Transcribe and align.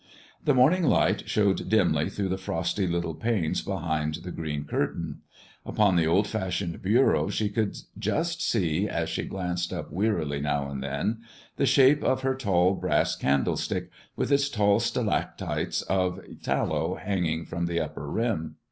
The 0.43 0.55
morning 0.55 0.81
light 0.85 1.29
showed 1.29 1.69
dimly 1.69 2.09
through 2.09 2.29
the 2.29 2.39
frosty 2.39 2.87
little 2.87 3.13
panes 3.13 3.61
behind 3.61 4.15
the 4.23 4.31
green 4.31 4.63
curtain. 4.63 5.19
Upon 5.63 5.95
the 5.95 6.07
old 6.07 6.25
fashioned 6.25 6.81
bureau 6.81 7.29
she 7.29 7.49
could 7.49 7.77
just 7.99 8.41
see, 8.41 8.89
as 8.89 9.09
she 9.09 9.25
glanced 9.25 9.71
up 9.71 9.91
wearily 9.91 10.39
now 10.39 10.71
and 10.71 10.81
then, 10.81 11.19
the 11.57 11.67
shape 11.67 12.03
of 12.03 12.23
her 12.23 12.33
tall 12.33 12.73
brass 12.73 13.15
candlestick, 13.15 13.91
with 14.15 14.31
its 14.31 14.57
long 14.57 14.79
stalactites 14.79 15.83
of 15.83 16.19
tallow 16.41 16.95
hanging 16.95 17.45
from 17.45 17.67
the 17.67 17.79
upper 17.79 18.09
rim. 18.09 18.55